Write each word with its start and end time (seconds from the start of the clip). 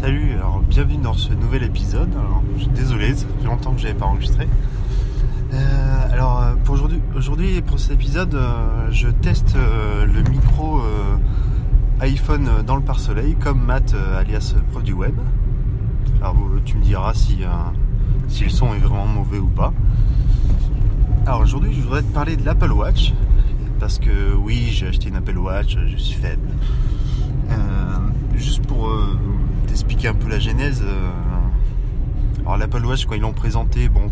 Salut, 0.00 0.34
alors 0.34 0.60
bienvenue 0.60 0.98
dans 0.98 1.14
ce 1.14 1.32
nouvel 1.32 1.64
épisode. 1.64 2.12
Alors, 2.12 2.40
je 2.54 2.62
suis 2.62 2.70
désolé, 2.70 3.16
ça 3.16 3.26
fait 3.40 3.46
longtemps 3.46 3.72
que 3.72 3.80
je 3.80 3.88
n'avais 3.88 3.98
pas 3.98 4.06
enregistré. 4.06 4.46
Euh, 5.52 6.12
alors 6.12 6.40
euh, 6.40 6.54
pour 6.62 6.78
aujourd'hui, 7.16 7.60
pour 7.62 7.80
cet 7.80 7.94
épisode, 7.94 8.32
euh, 8.36 8.92
je 8.92 9.08
teste 9.08 9.56
le 9.56 10.22
micro 10.30 10.80
iPhone 11.98 12.48
dans 12.64 12.76
le 12.76 12.82
pare-soleil 12.82 13.34
comme 13.34 13.60
Matt 13.60 13.92
alias 14.16 14.54
Pro 14.70 14.82
du 14.82 14.92
web. 14.92 15.16
Alors 16.20 16.36
tu 16.64 16.76
me 16.76 16.82
diras 16.84 17.12
si, 17.14 17.40
si 18.28 18.44
le 18.44 18.50
son 18.50 18.74
est 18.74 18.78
vraiment 18.78 19.06
mauvais 19.06 19.40
ou 19.40 19.48
pas. 19.48 19.72
Alors 21.26 21.40
aujourd'hui 21.40 21.74
je 21.74 21.80
voudrais 21.80 22.02
te 22.02 22.12
parler 22.12 22.36
de 22.36 22.44
l'Apple 22.44 22.70
Watch 22.70 23.14
parce 23.80 23.98
que 23.98 24.32
oui 24.36 24.68
j'ai 24.70 24.86
acheté 24.86 25.08
une 25.08 25.16
Apple 25.16 25.38
Watch, 25.38 25.76
je 25.88 25.96
suis 25.96 26.14
faible. 26.14 26.48
T'expliquer 29.78 30.08
un 30.08 30.14
peu 30.14 30.28
la 30.28 30.40
genèse. 30.40 30.82
alors 32.40 32.56
l'Apple 32.56 32.84
Watch 32.84 33.06
quand 33.06 33.14
ils 33.14 33.20
l'ont 33.20 33.32
présenté, 33.32 33.88
bon 33.88 34.10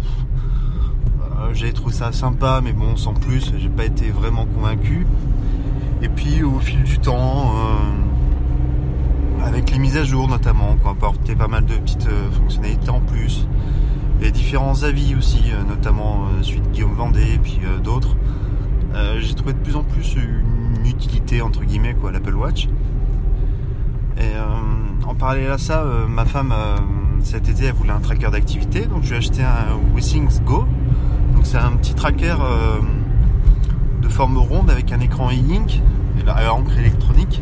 euh, 1.38 1.52
j'ai 1.52 1.72
trouvé 1.72 1.92
ça 1.92 2.12
sympa, 2.12 2.60
mais 2.62 2.72
bon, 2.72 2.96
sans 2.96 3.12
plus, 3.12 3.52
j'ai 3.58 3.68
pas 3.68 3.84
été 3.84 4.10
vraiment 4.10 4.46
convaincu. 4.46 5.06
Et 6.02 6.08
puis 6.08 6.42
au 6.42 6.58
fil 6.60 6.82
du 6.82 6.98
temps, 6.98 7.52
euh, 7.56 9.44
avec 9.44 9.70
les 9.70 9.78
mises 9.78 9.96
à 9.96 10.04
jour 10.04 10.28
notamment, 10.28 10.76
qu'on 10.76 10.90
apporté 10.90 11.34
pas 11.34 11.48
mal 11.48 11.64
de 11.66 11.74
petites 11.74 12.06
euh, 12.06 12.30
fonctionnalités 12.30 12.90
en 12.90 13.00
plus, 13.00 13.48
et 14.22 14.30
différents 14.30 14.82
avis 14.82 15.14
aussi, 15.14 15.42
notamment 15.68 16.26
celui 16.42 16.60
de 16.60 16.68
Guillaume 16.68 16.94
Vendée 16.94 17.34
et 17.34 17.38
puis 17.38 17.60
d'autres, 17.84 18.16
j'ai 19.18 19.34
trouvé 19.34 19.52
de 19.52 19.58
plus 19.58 19.76
en 19.76 19.82
plus 19.82 20.14
une 20.14 20.86
utilité 20.86 21.42
entre 21.42 21.64
guillemets 21.64 21.92
quoi, 21.92 22.12
l'Apple 22.12 22.34
Watch. 22.34 22.66
Et 24.16 24.32
en 25.06 25.14
parallèle 25.14 25.50
à 25.50 25.58
ça, 25.58 25.84
ma 26.08 26.24
femme 26.24 26.54
cet 27.22 27.48
été 27.48 27.66
elle 27.66 27.74
voulait 27.74 27.90
un 27.90 28.00
tracker 28.00 28.30
d'activité, 28.30 28.86
donc 28.86 29.02
je 29.02 29.08
lui 29.08 29.14
ai 29.14 29.18
acheté 29.18 29.42
un 29.42 29.94
WeSings 29.94 30.42
Go 30.44 30.66
c'est 31.46 31.58
un 31.58 31.76
petit 31.76 31.94
tracker 31.94 32.34
euh, 32.40 32.80
de 34.02 34.08
forme 34.08 34.36
ronde 34.36 34.68
avec 34.68 34.90
un 34.90 34.98
écran 34.98 35.28
e-ink 35.28 35.80
et 36.18 36.24
la 36.24 36.52
encre 36.52 36.76
électronique. 36.76 37.40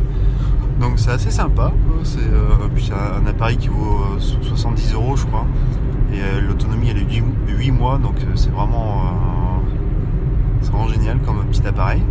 Donc 0.79 0.99
c'est 0.99 1.09
assez 1.09 1.31
sympa. 1.31 1.71
C'est 2.03 2.19
euh, 2.19 3.19
un 3.19 3.25
appareil 3.25 3.57
qui 3.57 3.69
vaut 3.69 4.05
70 4.19 4.91
euh, 4.91 4.95
euros 4.95 5.15
je 5.15 5.25
crois. 5.25 5.45
Et 6.13 6.39
l'autonomie 6.39 6.89
elle 6.89 6.99
est 6.99 7.23
8 7.47 7.71
mois 7.71 7.97
donc 7.97 8.15
c'est 8.35 8.51
vraiment, 8.51 9.01
vraiment 10.61 10.87
génial 10.87 11.19
comme 11.21 11.43
petit 11.45 11.65
appareil. 11.65 12.03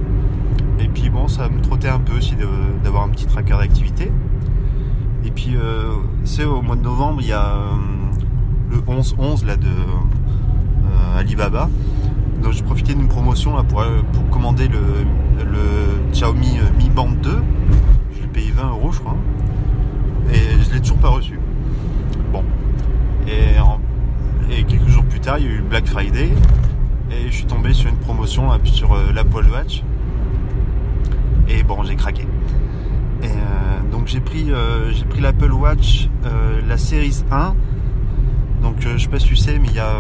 Et 0.80 0.89
puis 0.89 1.11
bon 1.11 1.28
ça 1.28 1.48
me 1.48 1.61
trottait 1.61 1.89
un 1.89 2.00
peu 2.00 2.16
aussi 2.16 2.34
d'avoir 2.83 3.05
un 3.05 3.08
petit 3.11 3.27
tracker 3.27 3.56
d'activité. 3.56 4.11
Puis 5.34 5.56
c'est 6.24 6.44
au 6.44 6.62
mois 6.62 6.77
de 6.77 6.82
novembre 6.82 7.20
il 7.20 7.28
y 7.28 7.32
a 7.32 7.56
le 8.70 8.78
11-11 8.78 9.44
là 9.44 9.56
de 9.56 9.68
Alibaba. 11.16 11.68
Donc 12.44 12.52
j'ai 12.52 12.62
profité 12.62 12.94
d'une 12.94 13.08
promotion 13.08 13.56
là, 13.56 13.62
pour, 13.62 13.80
euh, 13.80 14.02
commander 14.30 14.68
le, 14.68 14.78
Xiaomi 16.12 16.58
euh, 16.58 16.77
Mi 16.77 16.90
Band 16.90 17.10
2. 17.22 17.30
Je 18.14 18.20
l'ai 18.20 18.27
payé 18.28 18.50
20 18.50 18.68
euros 18.68 18.92
je 18.92 19.00
crois. 19.00 19.16
Et 20.30 20.62
je 20.62 20.74
l'ai 20.74 20.80
toujours 20.80 20.98
pas 20.98 21.08
reçu. 21.08 21.38
Bon. 22.32 22.44
Et, 23.27 24.62
quelques 24.64 24.88
jours 24.88 25.05
plus 25.05 25.20
tard, 25.20 25.38
il 25.38 25.46
y 25.46 25.48
a 25.48 25.52
eu 25.52 25.62
Black 25.62 25.86
Friday. 25.86 26.30
Et 27.10 27.28
je 27.28 27.34
suis 27.34 27.46
tombé 27.46 27.72
sur 27.72 27.88
une 27.88 27.96
promotion 27.96 28.50
sur 28.64 28.92
euh, 28.92 29.12
l'Apple 29.14 29.46
Watch. 29.50 29.82
Et 31.48 31.62
bon, 31.62 31.82
j'ai 31.82 31.96
craqué. 31.96 32.27
Et 33.22 33.27
j'ai 34.06 34.20
pris, 34.20 34.50
j'ai 34.92 35.05
pris 35.05 35.20
l'Apple 35.20 35.52
Watch, 35.52 36.08
la 36.66 36.78
Series 36.78 37.24
1. 37.30 37.55
Donc 38.62 38.77
je 38.80 38.98
sais 38.98 39.08
pas 39.08 39.19
si 39.19 39.27
tu 39.27 39.36
sais, 39.36 39.58
mais 39.58 39.69
il 39.69 39.74
y 39.74 39.80
a 39.80 39.94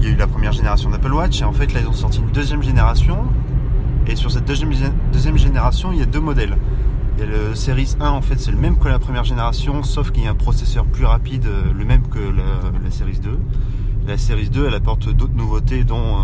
y 0.00 0.06
a 0.06 0.10
eu 0.10 0.16
la 0.16 0.26
première 0.26 0.52
génération 0.52 0.90
d'Apple 0.90 1.12
Watch 1.12 1.40
et 1.40 1.44
en 1.44 1.52
fait 1.52 1.72
là 1.72 1.80
ils 1.80 1.88
ont 1.88 1.92
sorti 1.92 2.20
une 2.20 2.30
deuxième 2.30 2.62
génération 2.62 3.24
et 4.06 4.16
sur 4.16 4.30
cette 4.30 4.44
deuxième, 4.44 4.72
deuxième 5.12 5.36
génération 5.36 5.92
il 5.92 5.98
y 5.98 6.02
a 6.02 6.06
deux 6.06 6.20
modèles. 6.20 6.56
Il 7.18 7.24
y 7.24 7.26
le 7.26 7.54
Series 7.54 7.96
1 8.00 8.08
en 8.08 8.22
fait 8.22 8.38
c'est 8.38 8.52
le 8.52 8.58
même 8.58 8.78
que 8.78 8.88
la 8.88 8.98
première 8.98 9.24
génération 9.24 9.82
sauf 9.82 10.10
qu'il 10.10 10.24
y 10.24 10.26
a 10.26 10.30
un 10.30 10.36
processeur 10.36 10.84
plus 10.84 11.04
rapide, 11.04 11.46
euh, 11.46 11.72
le 11.76 11.84
même 11.84 12.06
que 12.08 12.18
la, 12.18 12.90
Series 12.90 13.18
2. 13.18 13.38
La 14.06 14.16
Series 14.16 14.50
2 14.50 14.66
elle 14.68 14.74
apporte 14.74 15.08
d'autres 15.10 15.34
nouveautés 15.34 15.84
dont 15.84 15.96
euh, 15.96 16.20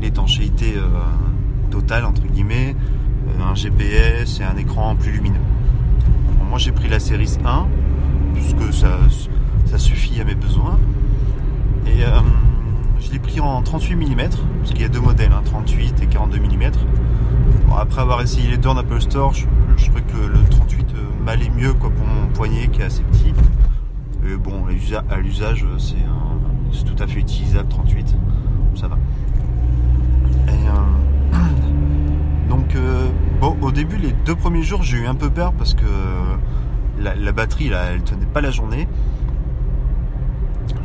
l'étanchéité 0.00 0.74
euh, 0.76 0.88
totale 1.70 2.04
entre 2.04 2.22
guillemets, 2.22 2.76
un 3.40 3.54
GPS 3.54 4.40
et 4.40 4.44
un 4.44 4.56
écran 4.56 4.94
plus 4.94 5.10
lumineux. 5.10 5.40
Moi 6.54 6.60
j'ai 6.60 6.70
pris 6.70 6.88
la 6.88 7.00
Series 7.00 7.36
1 7.44 7.66
puisque 8.32 8.72
ça, 8.72 9.00
ça 9.66 9.76
suffit 9.76 10.20
à 10.20 10.24
mes 10.24 10.36
besoins. 10.36 10.78
Et 11.84 12.04
je 13.00 13.10
l'ai 13.10 13.18
pris 13.18 13.40
en 13.40 13.60
38 13.60 13.96
mm, 13.96 14.16
parce 14.60 14.70
qu'il 14.70 14.82
y 14.82 14.84
a 14.84 14.88
deux 14.88 15.00
modèles, 15.00 15.32
38 15.46 15.88
hein, 15.88 15.94
et 16.00 16.06
42 16.06 16.38
mm. 16.38 16.70
après 17.76 18.02
avoir 18.02 18.20
essayé 18.20 18.48
les 18.48 18.56
deux 18.56 18.68
en 18.68 18.76
Apple 18.76 19.00
Store, 19.00 19.34
je, 19.34 19.46
trouvais 19.84 20.02
que 20.02 20.16
le 20.16 20.38
38 20.48 20.94
euh, 20.94 21.24
m'allait 21.24 21.50
mieux 21.50 21.74
pour 21.74 21.90
mon 21.90 22.28
poignet 22.32 22.68
qui 22.68 22.82
est 22.82 22.84
assez 22.84 23.02
petit. 23.02 23.34
Et 24.24 24.36
bon, 24.36 24.64
à 25.10 25.16
l'usage, 25.18 25.66
c'est 25.80 26.84
tout 26.84 27.02
à 27.02 27.08
fait 27.08 27.18
utilisable 27.18 27.68
38, 27.68 28.14
ça 28.76 28.86
va. 28.86 28.96
Euh, 30.48 31.34
donc, 32.48 32.76
euh, 32.76 33.08
bon, 33.40 33.56
au 33.60 33.63
début, 33.74 33.96
les 33.96 34.12
deux 34.12 34.36
premiers 34.36 34.62
jours, 34.62 34.82
j'ai 34.82 34.98
eu 34.98 35.06
un 35.06 35.14
peu 35.14 35.28
peur 35.28 35.52
parce 35.52 35.74
que 35.74 35.84
la, 36.98 37.32
batterie, 37.32 37.68
là, 37.68 37.86
elle 37.92 38.02
tenait 38.02 38.24
pas 38.24 38.40
la 38.40 38.50
journée. 38.50 38.88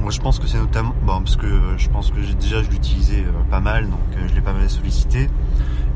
Moi 0.02 0.12
je 0.12 0.20
pense 0.20 0.40
que 0.40 0.48
c'est 0.48 0.58
notamment 0.58 0.96
bon, 1.04 1.20
parce 1.20 1.36
que 1.36 1.48
je 1.78 1.90
pense 1.90 2.12
que 2.12 2.20
déjà 2.34 2.64
je 2.64 2.70
l'utilisais 2.70 3.24
euh, 3.26 3.32
pas 3.50 3.60
mal, 3.60 3.90
donc 3.90 4.00
euh, 4.14 4.28
je 4.28 4.34
l'ai 4.34 4.42
pas 4.42 4.54
mal 4.54 4.70
sollicité. 4.70 5.30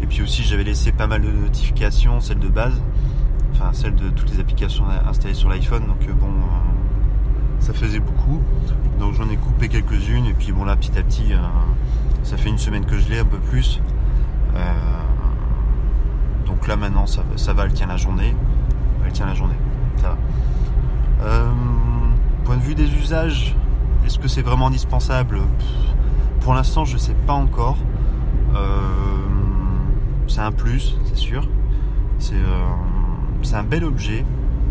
Et 0.01 0.07
puis 0.07 0.21
aussi 0.21 0.43
j'avais 0.43 0.63
laissé 0.63 0.91
pas 0.91 1.07
mal 1.07 1.21
de 1.21 1.31
notifications, 1.31 2.19
celles 2.19 2.39
de 2.39 2.47
base, 2.47 2.81
enfin 3.51 3.71
celles 3.73 3.95
de 3.95 4.09
toutes 4.09 4.29
les 4.31 4.39
applications 4.39 4.85
installées 5.07 5.33
sur 5.33 5.49
l'iPhone, 5.49 5.87
donc 5.87 6.07
euh, 6.07 6.13
bon 6.13 6.31
ça 7.59 7.73
faisait 7.73 7.99
beaucoup. 7.99 8.41
Donc 8.99 9.13
j'en 9.13 9.29
ai 9.29 9.37
coupé 9.37 9.69
quelques-unes 9.69 10.25
et 10.25 10.33
puis 10.33 10.51
bon 10.51 10.65
là 10.65 10.75
petit 10.75 10.97
à 10.97 11.01
petit 11.01 11.31
ça 12.23 12.37
fait 12.37 12.49
une 12.49 12.57
semaine 12.57 12.85
que 12.85 12.97
je 12.97 13.09
l'ai 13.09 13.19
un 13.19 13.25
peu 13.25 13.37
plus. 13.37 13.81
Là 16.67 16.75
maintenant 16.75 17.05
ça, 17.05 17.53
va, 17.53 17.65
elle 17.65 17.73
tient 17.73 17.87
la 17.87 17.97
journée. 17.97 18.35
Elle 19.05 19.11
tient 19.11 19.25
la 19.25 19.35
journée. 19.35 19.55
Ça 19.97 20.15
va. 21.21 21.53
point 22.43 22.57
de 22.57 22.61
vue 22.61 22.75
des 22.75 22.93
usages, 22.95 23.55
est-ce 24.05 24.19
que 24.19 24.27
c'est 24.27 24.41
vraiment 24.41 24.67
indispensable? 24.67 25.39
Pour 26.41 26.53
l'instant, 26.53 26.83
je 26.83 26.95
ne 26.95 26.99
sais 26.99 27.15
pas 27.25 27.33
encore. 27.33 27.77
Euh, 28.53 28.67
c'est 30.27 30.41
un 30.41 30.51
plus, 30.51 30.97
c'est 31.05 31.17
sûr. 31.17 31.47
C'est 32.19 32.35
euh, 32.35 33.55
un 33.57 33.63
bel 33.63 33.85
objet. 33.85 34.25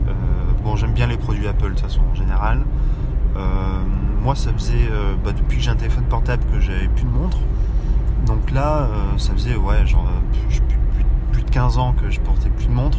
Euh, 0.07 0.13
bon, 0.63 0.77
j'aime 0.77 0.93
bien 0.93 1.07
les 1.07 1.17
produits 1.17 1.49
Apple 1.49 1.65
de 1.65 1.69
toute 1.71 1.81
façon 1.81 2.01
en 2.11 2.15
général. 2.15 2.63
moi, 4.23 4.35
ça 4.37 4.53
faisait 4.53 4.89
bah, 5.25 5.33
depuis 5.33 5.57
que 5.57 5.65
j'ai 5.65 5.71
un 5.71 5.77
téléphone 5.77 6.05
portable 6.05 6.45
que 6.53 6.61
j'avais 6.61 6.89
plus 6.89 7.05
de 7.05 7.11
montre. 7.11 7.39
Donc 8.27 8.51
là, 8.53 8.87
ça 9.17 9.33
faisait 9.33 9.57
ouais, 9.57 9.85
genre 9.87 10.05
de 10.05 10.72
15 11.53 11.79
ans 11.79 11.93
que 11.93 12.11
je 12.11 12.21
portais 12.21 12.51
plus 12.51 12.67
de 12.67 12.73
montre. 12.73 12.99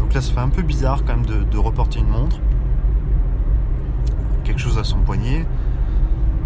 Donc 0.00 0.12
là, 0.14 0.20
ça 0.20 0.32
fait 0.32 0.40
un 0.40 0.48
peu 0.48 0.62
bizarre 0.62 1.04
quand 1.04 1.16
même 1.16 1.26
de 1.26 1.58
reporter 1.58 2.00
une 2.00 2.08
montre 2.08 2.40
quelque 4.46 4.60
chose 4.60 4.78
à 4.78 4.84
son 4.84 4.98
poignet. 4.98 5.44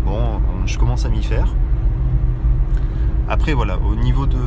Bon, 0.04 0.41
je 0.64 0.78
commence 0.78 1.04
à 1.04 1.10
m'y 1.10 1.22
faire. 1.22 1.54
Après 3.28 3.52
voilà, 3.52 3.78
au 3.78 3.94
niveau 3.94 4.26
de, 4.26 4.38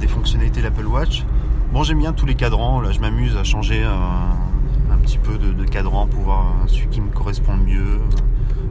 des 0.00 0.06
fonctionnalités 0.06 0.60
de 0.60 0.64
l'Apple 0.64 0.86
Watch, 0.86 1.24
bon 1.72 1.82
j'aime 1.82 1.98
bien 1.98 2.12
tous 2.12 2.24
les 2.24 2.34
cadrans, 2.34 2.80
là 2.80 2.92
je 2.92 3.00
m'amuse 3.00 3.36
à 3.36 3.44
changer 3.44 3.84
un, 3.84 4.96
petit 5.02 5.18
peu 5.18 5.36
de, 5.36 5.64
cadran 5.64 6.06
pour 6.06 6.22
voir 6.22 6.46
celui 6.66 6.88
qui 6.88 7.00
me 7.00 7.10
correspond 7.10 7.56
le 7.56 7.62
mieux, 7.62 8.00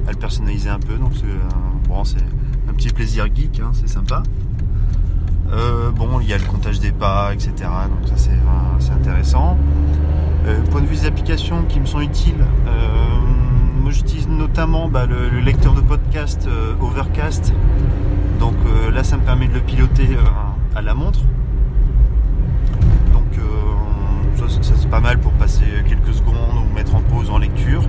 à 0.07 0.11
le 0.11 0.17
personnaliser 0.17 0.69
un 0.69 0.79
peu, 0.79 0.95
donc 0.95 1.11
c'est 1.13 1.87
bon, 1.87 2.01
un 2.67 2.73
petit 2.73 2.89
plaisir 2.89 3.27
geek, 3.33 3.59
hein, 3.59 3.71
c'est 3.73 3.87
sympa. 3.87 4.23
Euh, 5.53 5.91
bon, 5.91 6.19
il 6.19 6.27
y 6.27 6.33
a 6.33 6.37
le 6.37 6.43
comptage 6.43 6.79
des 6.79 6.91
pas, 6.91 7.33
etc. 7.33 7.53
Donc 7.89 8.07
ça 8.07 8.15
c'est 8.17 8.91
intéressant. 8.91 9.57
Euh, 10.45 10.61
point 10.71 10.81
de 10.81 10.85
vue 10.85 10.95
des 10.95 11.05
applications 11.05 11.63
qui 11.67 11.79
me 11.79 11.85
sont 11.85 12.01
utiles, 12.01 12.45
euh, 12.67 12.71
moi 13.81 13.91
j'utilise 13.91 14.27
notamment 14.27 14.89
bah, 14.89 15.05
le, 15.05 15.39
lecteur 15.39 15.73
de 15.73 15.81
podcast 15.81 16.47
euh, 16.47 16.73
Overcast. 16.81 17.53
Donc 18.39 18.55
euh, 18.65 18.91
là 18.91 19.03
ça 19.03 19.17
me 19.17 19.23
permet 19.23 19.47
de 19.47 19.53
le 19.53 19.61
piloter 19.61 20.09
euh, 20.11 20.77
à 20.77 20.81
la 20.81 20.93
montre. 20.93 21.21
Donc 23.13 23.23
ça, 24.37 24.73
c'est 24.75 24.89
pas 24.89 24.99
mal 24.99 25.19
pour 25.19 25.31
passer 25.33 25.65
quelques 25.87 26.13
secondes 26.13 26.35
ou 26.57 26.75
mettre 26.75 26.95
en 26.95 27.01
pause 27.01 27.29
en 27.29 27.37
lecture 27.37 27.83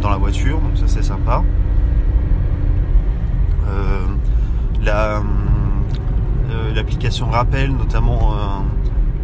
dans 0.00 0.10
la 0.10 0.16
voiture. 0.16 0.60
Donc 0.60 0.76
ça 0.76 0.86
c'est 0.86 1.02
sympa. 1.02 1.42
L'application 6.78 7.28
rappel 7.28 7.72
notamment 7.72 8.34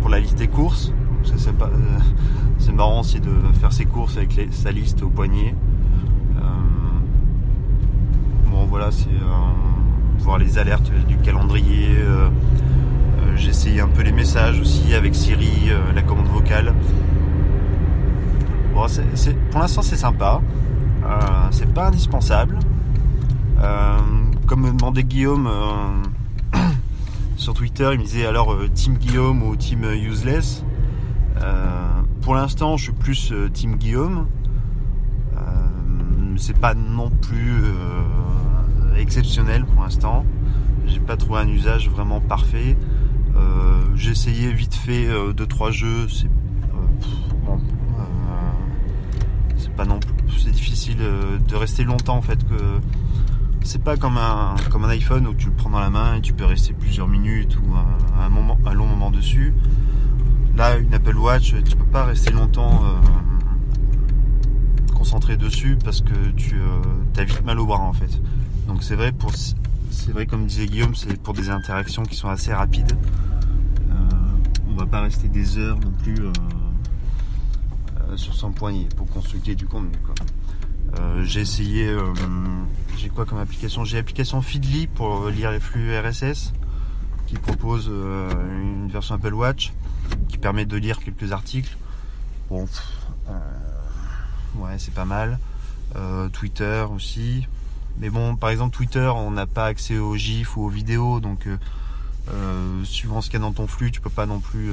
pour 0.01 0.11
la 0.11 0.19
liste 0.19 0.37
des 0.37 0.49
courses. 0.49 0.93
Ça, 1.23 1.35
c'est 2.59 2.73
marrant 2.73 3.01
aussi 3.01 3.21
de 3.21 3.31
faire 3.61 3.73
ses 3.73 3.85
courses 3.85 4.17
avec 4.17 4.49
sa 4.51 4.73
liste 4.73 5.03
au 5.03 5.09
poignet. 5.09 5.55
bon 8.51 8.67
voilà, 8.69 8.91
c'est 8.91 9.09
voir 10.19 10.39
les 10.39 10.59
alertes 10.59 10.91
du 11.07 11.17
calendrier. 11.19 11.91
J'ai 13.37 13.51
essayé 13.51 13.81
un 13.81 13.89
peu 13.89 14.03
les 14.03 14.13
messages 14.13 14.61
aussi 14.61 14.93
avec 14.93 15.15
Siri, 15.15 15.71
la 15.95 16.03
commande 16.03 16.27
vocale. 16.27 16.75
Bon, 18.75 18.87
pour 19.53 19.61
l'instant 19.61 19.83
c'est 19.83 19.97
sympa. 19.97 20.41
c'est 21.53 21.73
pas 21.73 21.87
indispensable. 21.87 22.59
comme 24.47 24.63
me 24.63 24.73
demandait 24.73 25.05
Guillaume 25.05 25.49
sur 27.45 27.53
Twitter, 27.53 27.91
il 27.93 27.99
me 27.99 28.05
disait 28.05 28.25
alors 28.25 28.55
euh, 28.55 28.71
Team 28.73 28.95
Guillaume 28.95 29.43
ou 29.43 29.55
Team 29.55 29.85
Useless. 29.85 30.65
Euh, 31.43 32.01
pour 32.23 32.35
l'instant, 32.35 32.79
je 32.79 32.85
suis 32.85 32.93
plus 32.95 33.33
euh, 33.33 33.51
Team 33.51 33.77
Guillaume. 33.77 34.29
c'est 36.39 36.59
pas 36.59 36.75
non 36.75 37.11
plus 37.11 37.63
exceptionnel 38.99 39.67
pour 39.67 39.83
l'instant. 39.83 40.25
J'ai 40.87 40.99
pas 41.01 41.17
trouvé 41.17 41.41
un 41.41 41.49
usage 41.49 41.89
vraiment 41.89 42.21
parfait. 42.21 42.77
J'ai 43.95 44.11
essayé 44.11 44.53
vite 44.53 44.75
fait 44.75 45.07
2-3 45.07 45.71
jeux. 45.71 46.09
C'est 46.09 46.29
c'est 49.57 49.73
pas 49.77 49.85
non 49.85 50.01
plus. 50.01 50.41
C'est 50.41 50.51
difficile 50.51 50.97
de 50.97 51.57
rester 51.57 51.85
longtemps 51.85 52.17
en 52.17 52.23
fait 52.23 52.43
que 52.49 52.81
c'est 53.65 53.83
pas 53.83 53.97
comme 53.97 54.19
un, 54.19 54.55
comme 54.71 54.85
un 54.85 54.91
iPhone 54.91 55.27
où 55.27 55.35
tu 55.35 55.47
le 55.47 55.53
prends 55.55 55.71
dans 55.71 55.81
la 55.81 55.91
main 55.91 56.17
et 56.17 56.21
tu 56.21 56.35
peux 56.35 56.45
rester 56.45 56.75
plusieurs 56.75 57.09
minutes 57.09 57.57
ou 57.57 57.75
un, 58.21 58.29
moment, 58.29 58.59
un 58.67 58.75
long 58.75 58.87
moment 58.87 59.11
dessus. 59.11 59.55
Là, 60.55 60.77
une 60.77 60.93
Apple 60.95 61.17
Watch, 61.17 61.55
tu 61.65 61.77
peux 61.77 61.87
pas 61.87 62.05
rester 62.05 62.31
longtemps 62.31 62.85
euh, 62.85 63.01
concentré 64.95 65.37
dessus 65.37 65.79
parce 65.83 66.03
que 66.03 66.31
tu 66.37 66.57
euh, 66.57 67.21
as 67.21 67.25
vite 67.25 67.45
mal 67.45 67.59
au 67.59 67.67
bras 67.67 67.81
en 67.81 67.95
fait. 67.95 68.21
Donc 68.69 68.83
c'est 68.83 68.97
vrai 68.97 69.13
pour 69.13 69.33
c'est 69.35 70.13
vrai 70.13 70.27
comme 70.27 70.47
disait 70.47 70.67
Guillaume, 70.67 70.95
c'est 70.95 71.21
pour 71.21 71.33
des 71.33 71.49
interactions 71.49 72.03
qui 72.03 72.17
sont 72.17 72.29
assez 72.29 72.53
rapides. 72.53 72.93
Euh, 73.91 73.95
on 74.69 74.75
va 74.75 74.87
pas 74.87 75.01
rester 75.01 75.29
des 75.29 75.59
heures 75.59 75.79
non 75.81 75.93
plus 76.03 76.19
sur 78.17 78.35
son 78.35 78.53
poignet 78.53 78.89
pour 78.97 79.09
consulter 79.09 79.55
du 79.55 79.67
contenu. 79.67 79.91
J'ai 81.25 81.41
essayé, 81.41 81.93
j'ai 82.97 83.09
quoi 83.09 83.25
comme 83.25 83.39
application? 83.39 83.85
J'ai 83.85 83.97
l'application 83.97 84.41
Feedly 84.43 84.87
pour 84.87 85.29
lire 85.29 85.51
les 85.51 85.61
flux 85.61 85.99
RSS 85.99 86.53
qui 87.27 87.37
propose 87.37 87.89
euh, 87.91 88.31
une 88.61 88.89
version 88.89 89.15
Apple 89.15 89.35
Watch 89.35 89.73
qui 90.29 90.39
permet 90.39 90.67
de 90.67 90.77
lire 90.77 90.99
quelques 90.99 91.33
articles. 91.33 91.77
Bon, 92.51 92.67
ouais, 94.57 94.79
c'est 94.79 94.95
pas 94.95 95.05
mal. 95.05 95.39
Twitter 96.33 96.85
aussi. 96.93 97.47
Mais 97.99 98.11
bon, 98.11 98.35
par 98.35 98.51
exemple, 98.51 98.77
Twitter, 98.77 99.11
on 99.15 99.31
n'a 99.31 99.47
pas 99.47 99.67
accès 99.67 99.99
aux 99.99 100.17
GIFs 100.17 100.57
ou 100.57 100.65
aux 100.65 100.69
vidéos, 100.69 101.21
donc 101.21 101.49
suivant 102.83 103.21
ce 103.21 103.31
qu'il 103.31 103.39
y 103.39 103.43
a 103.43 103.47
dans 103.47 103.53
ton 103.53 103.69
flux, 103.69 103.93
tu 103.93 104.01
peux 104.01 104.11
pas 104.11 104.27
non 104.27 104.41
plus 104.41 104.73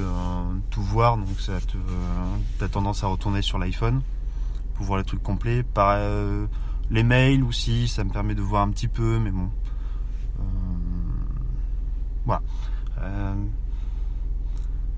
tout 0.70 0.82
voir, 0.82 1.16
donc 1.16 1.28
ça 1.38 1.60
te, 1.60 2.64
as 2.64 2.68
tendance 2.68 3.04
à 3.04 3.06
retourner 3.06 3.40
sur 3.40 3.58
l'iPhone 3.58 4.02
pour 4.74 4.86
voir 4.86 4.98
les 4.98 5.04
trucs 5.04 5.22
complets. 5.22 5.62
Par 5.62 5.94
euh, 5.96 6.46
les 6.90 7.02
mails 7.02 7.42
aussi, 7.44 7.88
ça 7.88 8.04
me 8.04 8.10
permet 8.10 8.34
de 8.34 8.42
voir 8.42 8.62
un 8.62 8.70
petit 8.70 8.88
peu, 8.88 9.18
mais 9.18 9.30
bon. 9.30 9.48
Euh, 10.38 10.42
voilà. 12.24 12.42
Euh, 13.00 13.34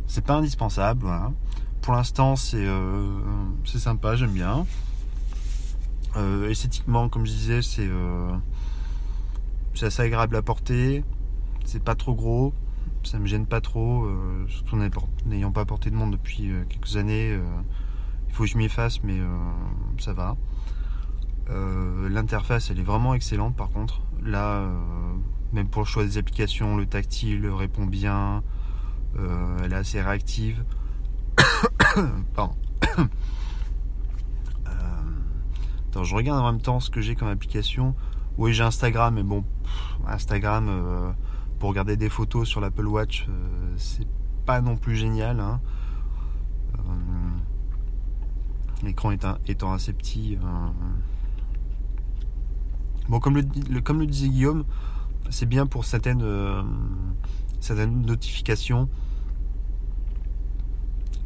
c'est 0.07 0.25
pas 0.25 0.35
indispensable. 0.35 1.07
Pour 1.81 1.95
l'instant, 1.95 2.37
c'est 2.37 2.67
c'est 3.65 3.79
sympa, 3.79 4.17
j'aime 4.17 4.33
bien. 4.33 4.67
esthétiquement, 6.49 7.09
comme 7.09 7.27
je 7.27 7.33
disais, 7.33 7.63
c'est 7.63 7.91
assez 9.85 10.03
agréable 10.03 10.37
à 10.37 10.43
porter. 10.43 11.05
C'est 11.65 11.83
pas 11.83 11.95
trop 11.95 12.15
gros. 12.15 12.53
Ça 13.03 13.19
me 13.19 13.27
gêne 13.27 13.47
pas 13.47 13.61
trop, 13.61 14.09
surtout 14.49 14.79
n'ayant 15.27 15.53
pas 15.53 15.65
porté 15.65 15.91
de 15.91 15.97
monde 15.97 16.13
depuis 16.13 16.51
quelques 16.69 16.97
années 16.97 17.39
faut 18.35 18.43
que 18.43 18.51
je 18.51 18.59
m'y 18.59 18.69
fasse, 18.69 19.03
mais 19.03 19.19
euh, 19.19 19.29
ça 19.99 20.13
va. 20.13 20.37
Euh, 21.51 22.09
l'interface, 22.09 22.71
elle 22.71 22.79
est 22.79 22.85
vraiment 22.85 23.15
excellente 23.15 23.57
par 23.57 23.71
contre. 23.71 24.01
Là, 24.23 24.59
euh, 24.59 24.71
même 25.53 25.69
pour 25.69 25.83
le 25.83 25.87
choix 25.87 26.05
des 26.05 26.19
applications, 26.19 26.77
le 26.77 26.87
tactile 26.87 27.47
répond 27.49 27.87
bien. 27.87 28.43
elle 29.63 29.73
est 29.73 29.77
assez 29.77 30.01
réactive. 30.01 30.65
Pardon. 32.35 32.57
je 36.03 36.15
regarde 36.15 36.41
en 36.41 36.53
même 36.53 36.61
temps 36.61 36.81
ce 36.81 36.91
que 36.91 37.01
j'ai 37.01 37.15
comme 37.15 37.29
application. 37.29 37.95
Oui, 38.37 38.53
j'ai 38.53 38.65
Instagram, 38.65 39.15
mais 39.15 39.23
bon, 39.23 39.45
Instagram, 40.07 41.15
pour 41.59 41.71
regarder 41.71 41.97
des 41.97 42.09
photos 42.09 42.49
sur 42.49 42.61
l'Apple 42.61 42.87
Watch, 42.87 43.27
c'est 43.77 44.07
pas 44.45 44.61
non 44.61 44.77
plus 44.77 44.97
génial. 44.97 45.41
Hein. 45.41 45.61
l'écran 48.83 49.11
étant, 49.11 49.73
assez 49.73 49.93
petit. 49.93 50.37
Euh, 50.37 50.69
bon, 53.09 53.21
comme 53.21 53.37
le, 53.37 53.81
comme 53.81 54.01
le 54.01 54.07
disait 54.07 54.29
Guillaume, 54.29 54.65
c'est 55.31 55.47
bien 55.47 55.67
pour 55.67 55.85
certaines, 55.85 56.23
euh, 56.23 56.63
certaines 57.61 58.03
notifications 58.03 58.89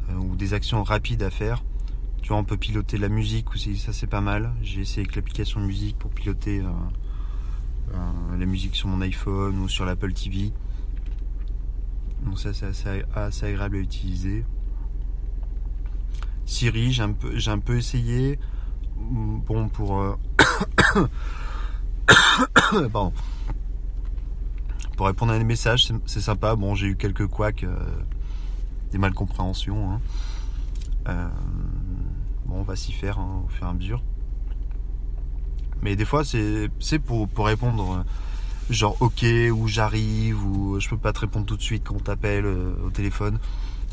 euh, 0.09 0.15
ou 0.15 0.35
des 0.35 0.53
actions 0.53 0.83
rapides 0.83 1.23
à 1.23 1.29
faire. 1.29 1.63
Tu 2.21 2.29
vois, 2.29 2.37
on 2.37 2.43
peut 2.43 2.57
piloter 2.57 2.97
la 2.97 3.09
musique 3.09 3.51
aussi, 3.51 3.77
ça 3.77 3.93
c'est 3.93 4.07
pas 4.07 4.21
mal. 4.21 4.53
J'ai 4.61 4.81
essayé 4.81 5.01
avec 5.01 5.15
l'application 5.15 5.61
musique 5.61 5.97
pour 5.97 6.11
piloter 6.11 6.61
la 8.37 8.45
musique 8.45 8.75
sur 8.75 8.87
mon 8.87 9.01
iPhone 9.01 9.57
ou 9.59 9.69
sur 9.69 9.85
l'Apple 9.85 10.13
TV. 10.13 10.51
Donc 12.25 12.37
ça 12.37 12.53
c'est 12.53 12.65
assez 13.15 13.45
agréable 13.45 13.77
à 13.77 13.79
utiliser. 13.79 14.45
Siri, 16.45 16.91
j'ai 16.91 17.03
un 17.03 17.15
j'ai 17.35 17.51
un 17.51 17.59
peu 17.59 17.77
essayé. 17.77 18.39
Bon, 18.97 19.69
pour. 19.69 20.17
Euh, 22.73 22.87
pour 24.95 25.07
répondre 25.07 25.31
à 25.31 25.37
des 25.37 25.43
messages, 25.43 25.91
c'est 26.05 26.21
sympa. 26.21 26.55
Bon, 26.55 26.75
j'ai 26.75 26.87
eu 26.87 26.95
quelques 26.95 27.25
couacs, 27.25 27.63
euh, 27.63 27.77
des 28.91 28.97
malcompréhensions. 28.97 29.91
Hein. 29.91 30.01
Euh, 31.07 31.27
bon, 32.45 32.57
on 32.57 32.63
va 32.63 32.75
s'y 32.75 32.91
faire 32.91 33.17
hein, 33.17 33.43
au 33.45 33.49
fur 33.49 33.65
et 33.65 33.69
à 33.69 33.73
mesure. 33.73 34.03
Mais 35.81 35.95
des 35.95 36.05
fois, 36.05 36.23
c'est 36.23 36.99
pour, 36.99 37.27
répondre 37.37 38.05
genre 38.69 38.97
ok 38.99 39.25
ou 39.51 39.67
j'arrive 39.67 40.45
ou 40.45 40.79
je 40.79 40.87
peux 40.89 40.97
pas 40.97 41.11
te 41.11 41.21
répondre 41.21 41.47
tout 41.47 41.57
de 41.57 41.61
suite 41.61 41.83
quand 41.83 41.95
on 41.95 41.99
t'appelle 41.99 42.45
au 42.45 42.89
téléphone. 42.91 43.39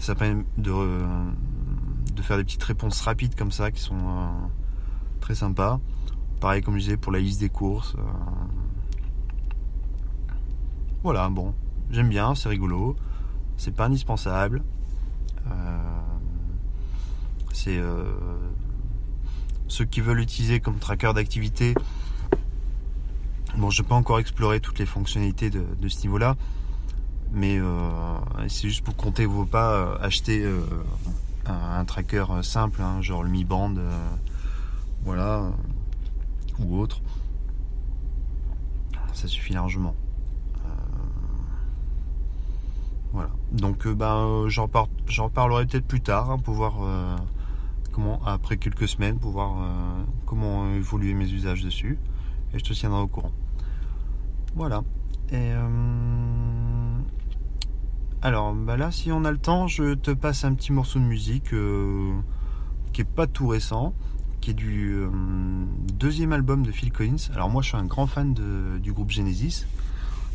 Ça 0.00 0.15
permet 0.15 0.45
de, 0.59 0.73
faire 2.23 2.37
des 2.37 2.45
petites 2.45 2.62
réponses 2.62 3.00
rapides 3.00 3.35
comme 3.35 3.53
ça 3.53 3.71
qui 3.71 3.81
sont 3.81 3.97
euh, 3.97 4.29
très 5.21 5.35
sympas. 5.35 5.81
Pareil 6.40 6.62
comme 6.62 6.75
je 6.75 6.81
disais 6.81 6.97
pour 6.97 7.12
la 7.12 7.19
liste 7.19 7.40
des 7.40 7.49
courses. 7.49 7.95
Euh. 7.97 8.02
Voilà, 11.02 11.28
bon, 11.28 11.55
j'aime 11.90 12.09
bien, 12.09 12.35
c'est 12.35 12.49
rigolo. 12.49 12.97
C'est 13.57 13.75
pas 13.75 13.87
indispensable. 13.87 14.62
Euh, 15.47 15.78
c'est 17.52 17.81
ceux 19.66 19.85
qui 19.85 20.00
veulent 20.00 20.19
l'utiliser 20.19 20.61
comme 20.61 20.78
tracker 20.78 21.12
d'activité. 21.14 21.75
Bon, 23.57 23.71
je 23.71 23.81
n'ai 23.81 23.88
pas 23.88 23.95
encore 23.95 24.19
exploré 24.19 24.61
toutes 24.61 24.78
les 24.78 24.87
fonctionnalités 24.87 25.49
de, 25.49 25.88
ce 25.88 26.02
niveau-là, 26.02 26.37
mais 27.33 27.59
c'est 28.49 28.69
juste 28.69 28.85
pour 28.85 28.95
compter 28.95 29.25
vos 29.25 29.47
pas, 29.47 29.97
acheter 29.97 30.47
un, 31.49 31.85
tracker 31.85 32.25
simple, 32.43 32.83
hein, 32.83 33.00
genre 33.00 33.23
le 33.23 33.28
Mi 33.28 33.45
Band, 33.45 33.76
euh, 33.76 33.90
voilà, 35.05 35.50
ou 36.61 36.79
autre. 36.79 37.01
Ça 39.13 39.29
suffit 39.29 39.55
largement. 39.55 39.95
Euh, 40.65 40.69
voilà. 43.13 43.31
Donc, 43.53 43.87
euh, 43.87 43.95
ben, 43.95 44.47
j'en, 44.49 44.69
parlerai 45.29 45.67
peut-être 45.67 45.87
plus 45.87 46.03
tard 46.03 46.31
hein, 46.31 46.39
pour 46.39 46.55
voir 46.55 46.75
comment, 47.93 48.21
après 48.27 48.59
quelques 48.59 48.89
semaines, 48.89 49.19
pour 49.19 49.33
voir 49.33 49.57
comment 50.27 50.71
évoluer 50.75 51.15
mes 51.15 51.31
usages 51.31 51.63
dessus. 51.63 51.99
Et 52.53 52.59
je 52.59 52.65
te 52.65 52.73
tiendrai 52.73 53.01
au 53.01 53.09
courant. 53.09 53.33
Voilà. 54.55 54.83
Et 55.33 55.53
alors 58.27 58.55
bah 58.55 58.77
là, 58.77 58.91
si 58.91 59.13
on 59.13 59.25
a 59.25 59.31
le 59.31 59.39
temps, 59.39 59.69
je 59.69 59.95
te 59.95 60.11
passe 60.11 60.45
un 60.45 60.55
petit 60.55 60.73
morceau 60.73 60.99
de 60.99 61.05
musique 61.05 61.53
euh, 61.53 62.13
qui 62.93 63.03
est 63.03 63.05
pas 63.05 63.29
tout 63.29 63.47
récent, 63.47 63.95
qui 64.40 64.50
est 64.50 64.55
du 64.55 64.95
euh, 64.95 65.09
deuxième 65.95 66.33
album 66.33 66.64
de 66.64 66.71
Phil 66.71 66.93
Collins. 66.93 67.31
Alors 67.33 67.50
moi, 67.50 67.62
je 67.62 67.69
suis 67.69 67.76
un 67.76 67.85
grand 67.85 68.07
fan 68.07 68.35
du 68.81 68.93
groupe 68.93 69.11
Genesis 69.11 69.66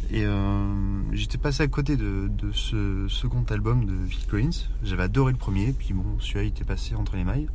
Et 0.10 0.26
euh, 0.26 1.14
j'étais 1.14 1.38
passé 1.38 1.64
à 1.64 1.68
côté 1.68 1.98
de, 1.98 2.30
ce 2.54 3.08
second 3.08 3.44
album 3.50 3.86
de 3.86 4.06
Phil 4.06 4.28
Collins. 4.28 4.68
J'avais 4.84 5.04
adoré 5.04 5.32
le 5.32 5.38
premier, 5.38 5.74
puis 5.74 5.94
bon, 5.94 6.20
celui-là 6.20 6.44
il 6.44 6.48
était 6.48 6.66
passé 6.66 6.96
entre 6.96 7.16
les 7.16 7.24
mailles. 7.24 7.48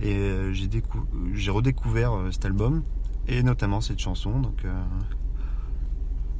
Et 0.00 0.14
euh, 0.14 0.52
j'ai, 0.52 1.50
redécouvert 1.50 2.12
cet 2.30 2.44
album, 2.44 2.82
et 3.28 3.42
notamment 3.42 3.80
cette 3.80 3.98
chanson. 3.98 4.40
Donc 4.40 4.64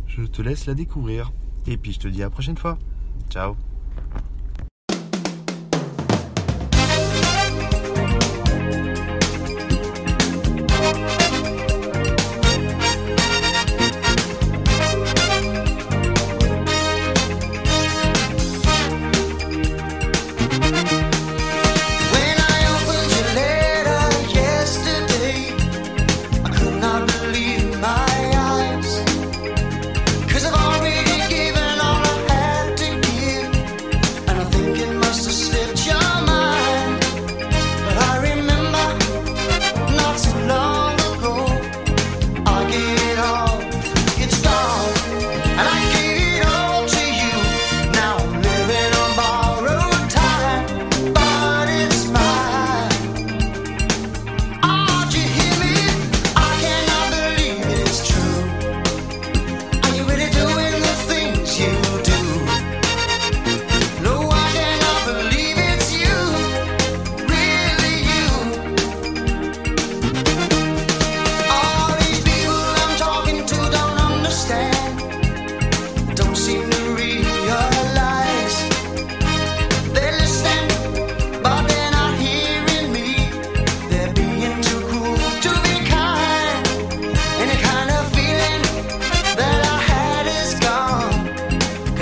je 0.07 0.23
te 0.23 0.43
laisse 0.43 0.67
la 0.67 0.75
découvrir. 0.75 1.33
Et 1.67 1.77
puis 1.77 1.93
je 1.93 1.99
te 1.99 2.09
dis 2.09 2.23
à 2.23 2.27
la 2.27 2.31
prochaine 2.31 2.57
fois. 2.57 2.79
Ciao 3.29 3.57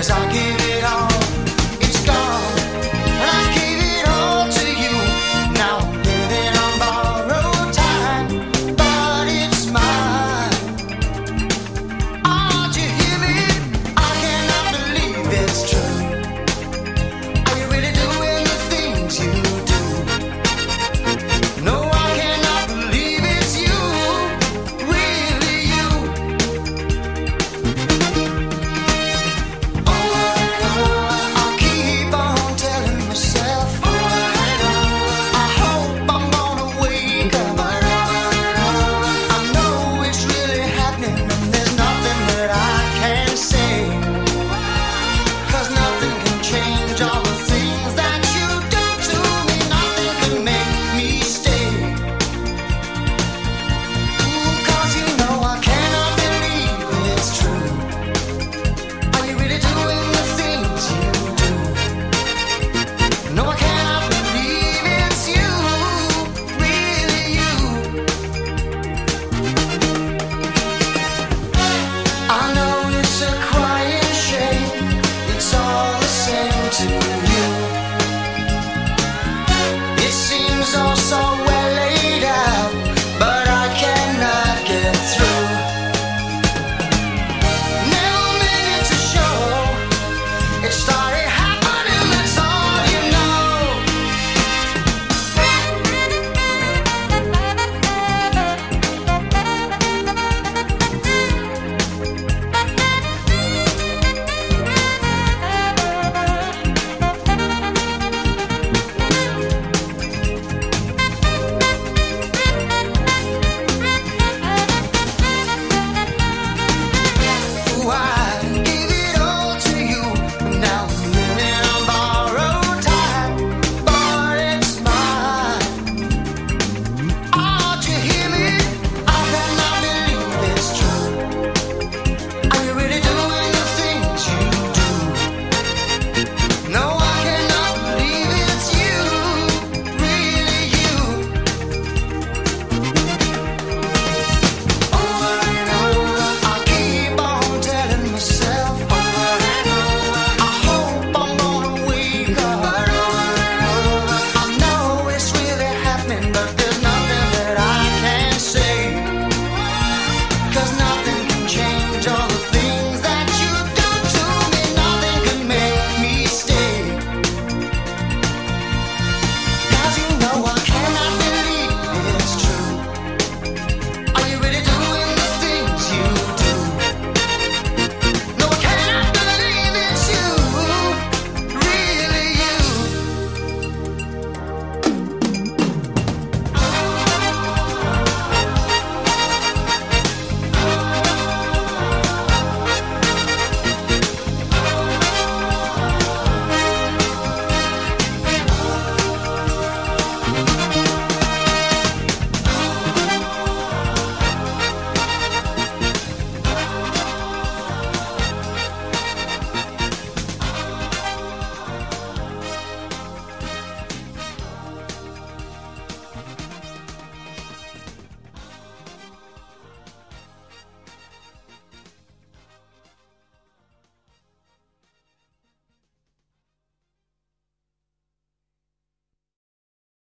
as 0.04 0.10
I 0.10 0.32
give. 0.32 0.63